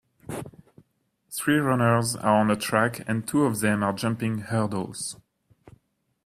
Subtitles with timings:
[1.29, 5.15] Three runners are on a track and two of them are jumping hurdles.